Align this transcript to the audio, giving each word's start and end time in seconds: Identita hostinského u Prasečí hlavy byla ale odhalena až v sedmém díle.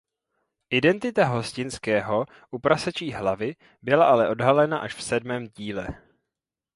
Identita 0.69 1.25
hostinského 1.25 2.25
u 2.51 2.59
Prasečí 2.59 3.13
hlavy 3.13 3.55
byla 3.81 4.05
ale 4.05 4.29
odhalena 4.29 4.79
až 4.79 4.93
v 4.95 5.03
sedmém 5.03 5.47
díle. 5.47 5.87